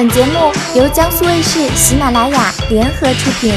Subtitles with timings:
[0.00, 3.52] 本节目由江苏卫视、喜马拉雅联合出品。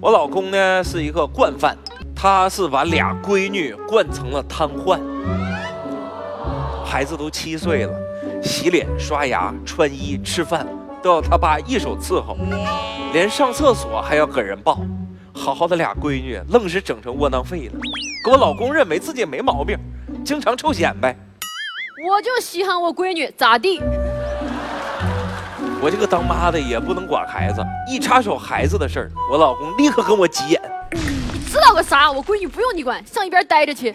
[0.00, 1.76] 我老公呢是一个惯犯，
[2.16, 4.98] 他是把俩闺女惯成了瘫痪。
[6.86, 7.92] 孩子都七岁了，
[8.42, 10.66] 洗脸、刷牙、穿衣、吃饭
[11.02, 12.34] 都要他爸一手伺候，
[13.12, 14.80] 连上厕所还要给人抱。
[15.34, 17.78] 好好的俩闺女，愣是整成窝囊废了。
[18.24, 19.78] 可我老公认为自己没毛病，
[20.24, 21.14] 经常臭显摆。
[22.04, 23.80] 我就稀罕我闺女咋地？
[25.80, 30.60] 我这个当妈的也不能管孩子，一插手孩子的事儿，我老公立刻跟我急眼。
[30.90, 32.10] 你知道个啥？
[32.10, 33.94] 我闺女不用你管，上一边待着去。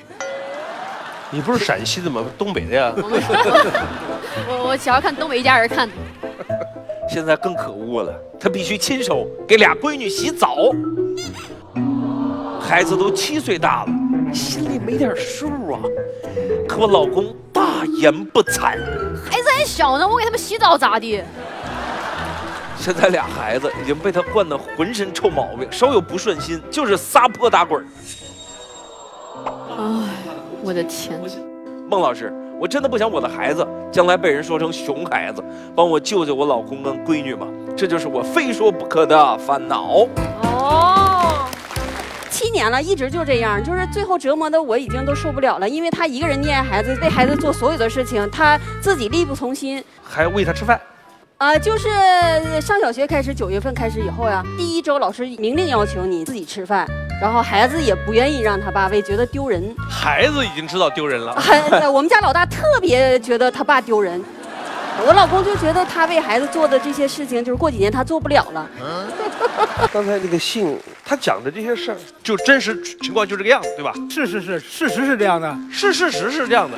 [1.29, 2.23] 你不是陕西的吗？
[2.37, 2.93] 东北的呀。
[2.95, 5.93] 我我想要看东北一家人看的。
[7.09, 10.55] 现在更可恶了，他必须亲手给俩闺女洗澡。
[12.61, 15.79] 孩子都七岁大了，心里没点数啊。
[16.67, 17.33] 可我老公
[17.77, 18.75] 大言不惭，
[19.29, 21.23] 孩子还小呢，我给他们洗澡咋的？
[22.75, 27.85] 现在俩孩子已经被他惯得浑身臭毛病，稍有不顺心就是撒泼打滚。
[29.45, 29.83] 哎，
[30.63, 31.21] 我的天！
[31.87, 35.43] 孟老师，我真的不想我的孩子将来被人说成熊孩子，
[35.75, 37.45] 帮我救救我老公跟闺女嘛？
[37.75, 40.07] 这就是我非说不可的烦恼。
[42.57, 50.81] 年了，一直就这样，就是最后折磨的我已经都受不了了，因为他一个人溺爱孩子，为孩子做所有的事情，他自己力不从心，还喂他吃饭。
[51.37, 51.87] 啊，就是
[52.59, 56.87] 上小学开始，九月份开始以后呀，第一周老师明令要求你自己吃饭，
[57.21, 59.75] 然后孩子也不愿意让他爸喂，觉得丢人。
[59.87, 61.39] 孩子已经知道丢人了。
[61.93, 64.19] 我们家老大特别觉得他爸丢人。
[65.05, 68.67] 我老公就觉得他为孩子做的这些事情，就是过几年他做不了了。
[69.93, 73.93] 刚才那个信，他讲的这些事儿，就真实情况就这个样子，对吧？
[74.09, 76.77] 是是是，事实是这样的，是事实是这样的。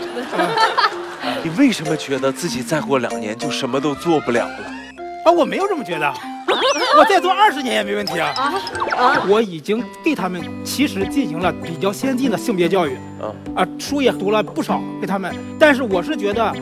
[1.43, 4.57] 你为什么觉得自己再过两年就什么都做不了了？
[5.25, 6.13] 啊，我没有这么觉得，
[6.97, 8.33] 我再做二十年也没问题啊。
[8.97, 16.53] 啊，我已经对他们其实进行了比较先进的性别教育，啊啊，书也读了不少给他们，但是我是觉得。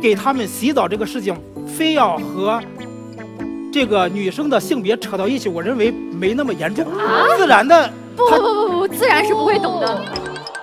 [0.00, 1.36] 给他们洗澡这个事情，
[1.66, 2.60] 非要和
[3.72, 6.86] 这个女生的性别扯到一起，我认为没那么严重。
[7.36, 10.04] 自然的，不不不不，自然是不会懂的。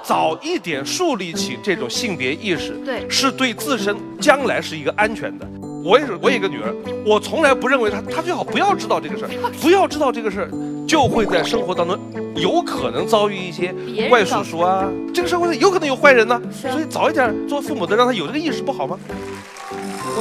[0.04, 5.48] 早一点树立起这种性别意识，对，是对自身将来是一个安全的。
[5.84, 6.74] 我也是，我有一个女儿，
[7.06, 9.30] 我从来不认为她，她最好不要知道这个事儿，
[9.62, 10.50] 不要知道这个事儿，
[10.88, 12.00] 就会在生活当中
[12.36, 13.74] 有可能遭遇一些
[14.10, 18.98] 怪叔叔啊，这个社会上有可能有坏人呢，所以早一点做父母的让他有这个意识不好吗？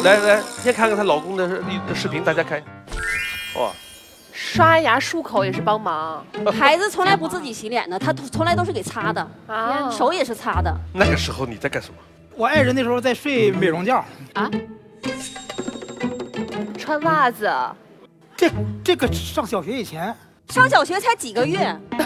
[0.02, 2.60] 来来，先看看她老公的视频，大家看。
[3.56, 3.70] 哇，
[4.32, 10.74] 刷牙漱口也是帮忙，孩子从来不自己洗脸的，他 从来都是给擦的，啊，手也是擦的。
[10.92, 11.94] 那个时候你在干什么？
[12.36, 14.50] 我爱人那时候在睡美容觉啊。
[16.76, 17.50] 穿袜子，
[18.36, 18.50] 这
[18.82, 20.14] 这个上小学以前，
[20.54, 21.76] 上小学才几个月，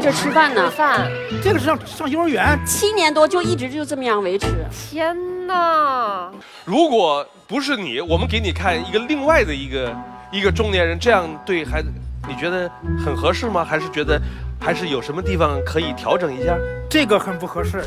[0.00, 0.70] 这吃饭呢？
[0.70, 1.10] 饭，
[1.44, 4.46] 这个是上上幼儿园，七年多就一直就这么样维持。
[4.72, 5.14] 天
[5.46, 6.30] 哪！
[6.64, 9.94] 如果不是你，我们给你看一个另外的一个
[10.32, 11.88] 一个中年人这样对孩子，
[12.26, 12.66] 你觉得
[13.04, 13.62] 很合适吗？
[13.62, 14.18] 还是觉得
[14.58, 16.56] 还是有什么地方可以调整一下？
[16.88, 17.84] 这个很不合适。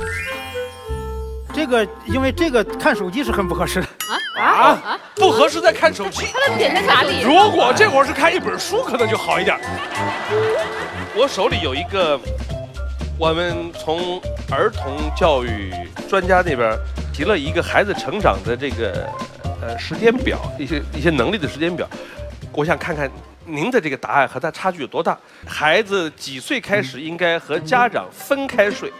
[1.51, 4.99] 这个，因为这个看手机是很不合适的啊啊！
[5.15, 7.21] 不合适在看手机，他的点在哪里？
[7.21, 9.59] 如果这会儿是看一本书，可能就好一点。
[11.15, 12.19] 我手里有一个，
[13.17, 14.19] 我们从
[14.51, 15.71] 儿童教育
[16.09, 16.75] 专家那边
[17.13, 19.07] 提了一个孩子成长的这个
[19.61, 21.87] 呃时间表，一些一些能力的时间表。
[22.51, 23.09] 我想看看
[23.45, 25.17] 您的这个答案和他差距有多大。
[25.45, 28.91] 孩子几岁开始应该和家长分开睡，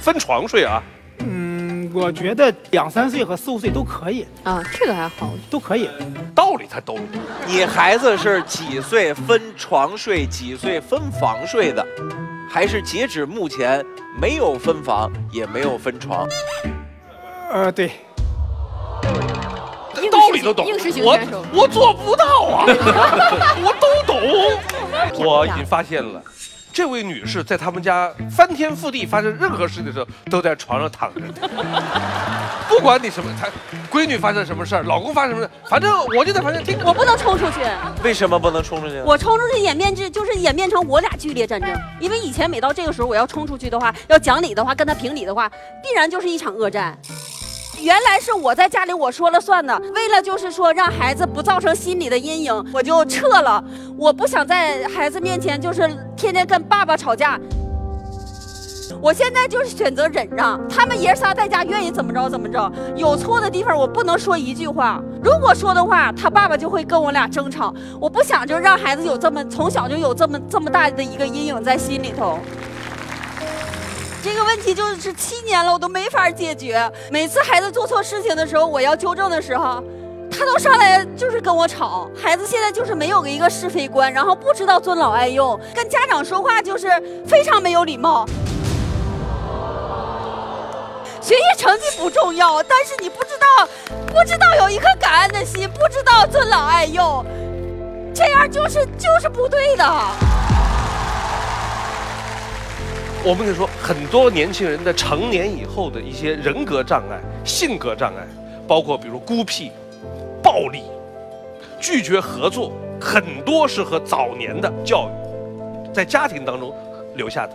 [0.00, 0.82] 分床睡啊？
[1.92, 4.26] 我觉得两三岁和四五岁都可以。
[4.44, 5.88] 啊，这个还好，都可以，
[6.34, 7.06] 道理他都懂。
[7.46, 11.84] 你孩子是几岁分床睡，几岁分房睡的，
[12.48, 13.84] 还是截止目前
[14.20, 16.26] 没有分房也没有分床？
[17.52, 17.90] 呃，对，
[20.10, 20.66] 道理都懂，
[21.02, 21.18] 我
[21.52, 22.64] 我做不到啊，
[23.64, 24.20] 我都懂，
[25.26, 26.22] 我已经发现了。
[26.72, 31.20] 这位女士在他们家翻天覆地发生任何事情的时候，都在床上躺着。
[32.68, 33.48] 不管你什么，她
[33.90, 36.78] 闺女发生什么事儿，老公发生什么事反正我就在旁边听。
[36.84, 37.60] 我不能冲出去。
[38.04, 39.00] 为什么不能冲出去？
[39.04, 41.68] 我冲出去演变至就是演变成我俩剧烈战争。
[41.98, 45.48] 因为以前每到这个时候，我要冲出去的话，要讲理的话，跟他评理的话，
[45.82, 46.96] 必然就是一场恶战。
[47.82, 53.62] 原来是我在家里我说了算的，为了就是说让孩子不造成心理的阴影，我就撤了。
[53.96, 57.38] 我不想在孩子面前就是天天跟爸爸吵架。
[59.00, 67.72] 我现在就是选择忍让，他们爷仨在家愿意怎么着怎么着，有错的地方我不能说一句话，如果说的话，他爸爸就会跟我俩争吵。
[68.00, 72.40] 我不想就让孩子有这么从小就有这么这么大的一个阴影在心里头。
[74.22, 76.90] 这个问题就是七年了，我都没法解决。
[77.10, 79.82] 每次孩子做错事情的时候，我要纠正的时候，
[80.30, 82.10] 他都上来就是跟我吵。
[82.14, 86.88] 孩子现在就是没有一个是非观，然后不知道尊老爱幼，跟家长说话就是
[87.26, 88.26] 非常没有礼貌。
[91.22, 93.68] 学习成绩不重要，但是你不知道，
[94.06, 97.24] 不知道有一颗感恩的心，不知道尊老爱幼，
[98.14, 99.84] 这样就是就是不对的。
[103.22, 108.26] 我们可以说，很多年轻人在成年以后的一些人格障碍、性格障碍，
[108.66, 109.70] 包括比如孤僻、
[110.42, 110.84] 暴力、
[111.78, 116.74] 拒绝合作，很多是和早年的教育在家庭当中
[117.14, 117.52] 留下的。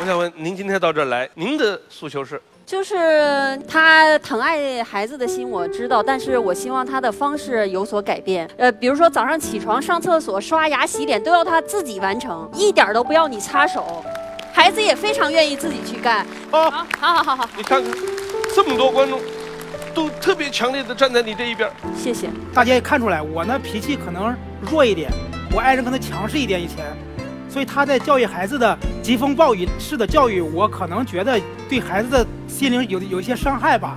[0.00, 2.40] 我想问您，今天到这儿来，您的诉求是？
[2.66, 8.48] 就是他疼爱孩子的心我知道，但是我希望他的方式有所改变。
[8.56, 14.02] 呃，比如说早上起床、上厕所、刷牙、洗脸都要他自己完成，一点都不要你插手。
[14.52, 16.26] 孩子也非常愿意自己去干。
[16.50, 17.50] 啊，好，好，好，好。
[17.56, 17.92] 你看看，
[18.54, 19.20] 这么多观众，
[19.94, 21.68] 都特别强烈的站在你这一边。
[21.94, 22.30] 谢谢。
[22.54, 25.10] 大家也看出来，我呢脾气可能弱一点，
[25.54, 26.62] 我爱人可能强势一点。
[26.62, 26.78] 以前。
[27.54, 33.96] 所以他在教育孩子的疾风暴雨式的教育，我可能觉得对孩子的心灵有有一些伤害吧。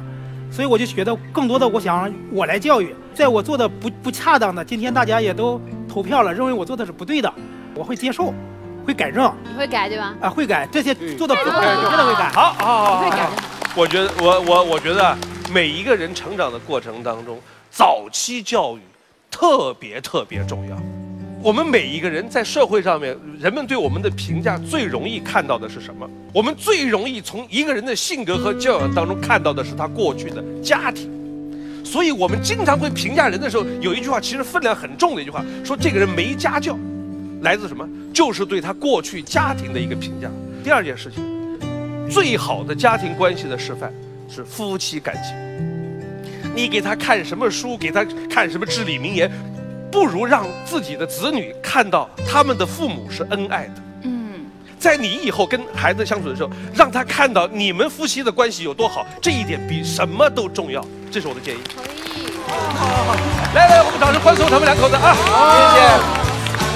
[0.52, 5.60] 所以我就觉得更多的，我想我来教育，在我做的不不恰当的，今天大家也都
[5.90, 7.34] 投票了，认为我做的是不对的，
[7.74, 8.32] 我会接受，
[8.86, 9.34] 会改正。
[9.44, 10.14] 你会改对吧？
[10.22, 12.30] 啊，会改这些做的不对，我真的会改。
[12.30, 13.28] 好，好，好，会改。
[13.76, 15.18] 我觉得，我我我觉得
[15.52, 17.40] 每一个人成长的过程当中，
[17.72, 18.82] 早期教育
[19.32, 20.78] 特别特别重要。
[21.42, 26.10] 我们每一个人在社会上面，人们对我们的评价最容易看到的是什么？
[26.34, 31.10] 我们最容易从一个人的性格和教养当中看到的是他过去的家庭。
[31.86, 36.78] 所以我们经常会评价人的时候，有一句话其实分量很重的一句话，说这个人没家教，
[37.42, 37.88] 来自什么？
[38.14, 40.30] 就是对他过去家庭的一个评价。
[40.64, 41.24] 第二件事情，
[42.10, 43.94] 最好的家庭关系的示范
[44.28, 45.36] 是夫妻感情。
[46.54, 49.32] 你给他看什么书，给他看什么至理名言。
[49.92, 53.74] 不如让自己的子女看到他们的父母是恩爱的。
[54.04, 54.46] 嗯，
[54.80, 60.84] 在你以后跟孩子相处的时候，让他看到你们夫妻的关系有多好，这一点比什么都重要。
[61.12, 61.60] 这是我的建议。
[61.74, 61.88] 同意。
[62.48, 63.16] 好好好，
[63.54, 65.16] 来来，我们掌声欢送他们两口子啊！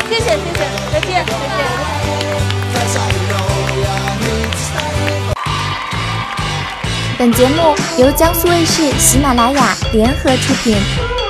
[0.09, 1.61] 谢谢，谢谢，谢谢，再见，再见。
[7.17, 11.20] 本节目由江苏卫视、喜马拉雅联合出品。